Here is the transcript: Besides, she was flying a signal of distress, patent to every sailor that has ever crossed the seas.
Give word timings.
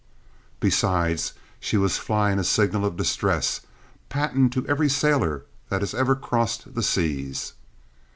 Besides, 0.59 1.33
she 1.59 1.77
was 1.77 1.99
flying 1.99 2.39
a 2.39 2.43
signal 2.43 2.85
of 2.87 2.97
distress, 2.97 3.61
patent 4.09 4.51
to 4.53 4.65
every 4.65 4.89
sailor 4.89 5.45
that 5.69 5.81
has 5.83 5.93
ever 5.93 6.15
crossed 6.15 6.73
the 6.73 6.81
seas. 6.81 7.53